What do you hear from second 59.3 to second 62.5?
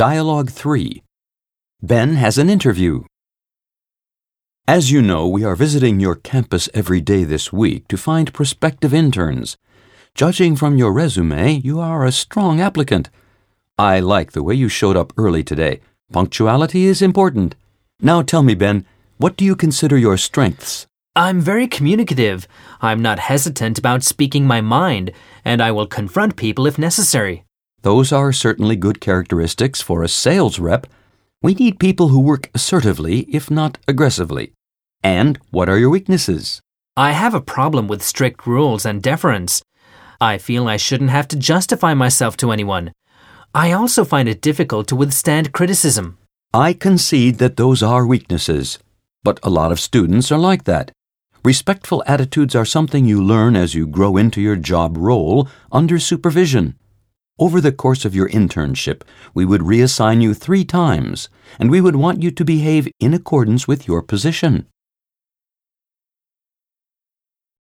we would reassign you three times, and we would want you to